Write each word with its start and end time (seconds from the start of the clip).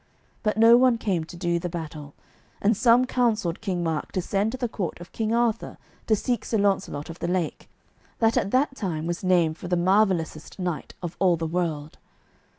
But 0.41 0.57
no 0.57 0.77
one 0.77 0.97
came 0.97 1.25
to 1.25 1.37
do 1.37 1.59
the 1.59 1.69
battle, 1.69 2.15
and 2.59 2.75
some 2.75 3.05
counselled 3.05 3.61
King 3.61 3.83
Mark 3.83 4.11
to 4.13 4.21
send 4.23 4.51
to 4.51 4.57
the 4.57 4.67
court 4.67 4.99
of 4.99 5.11
King 5.11 5.31
Arthur 5.31 5.77
to 6.07 6.15
seek 6.15 6.43
Sir 6.43 6.57
Launcelot 6.57 7.11
of 7.11 7.19
the 7.19 7.27
Lake, 7.27 7.69
that 8.17 8.35
at 8.35 8.49
that 8.49 8.73
time 8.75 9.05
was 9.05 9.23
named 9.23 9.59
for 9.59 9.67
the 9.67 9.77
marvellousest 9.77 10.57
knight 10.57 10.95
of 11.03 11.15
all 11.19 11.37
the 11.37 11.45
world. 11.45 11.99